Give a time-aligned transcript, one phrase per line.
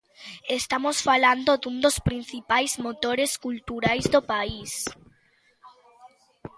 [0.59, 4.71] Estamos falando dun dos principais motores culturais do país.